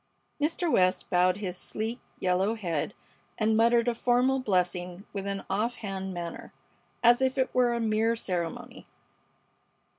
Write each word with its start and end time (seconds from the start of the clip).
Mr. 0.41 0.67
West 0.71 1.11
bowed 1.11 1.37
his 1.37 1.55
sleek, 1.55 1.99
yellow 2.17 2.55
head 2.55 2.95
and 3.37 3.55
muttered 3.55 3.87
a 3.87 3.93
formal 3.93 4.39
blessing 4.39 5.05
with 5.13 5.27
an 5.27 5.43
offhand 5.47 6.11
manner, 6.11 6.51
as 7.03 7.21
if 7.21 7.37
it 7.37 7.53
were 7.53 7.71
a 7.71 7.79
mere 7.79 8.15
ceremony. 8.15 8.87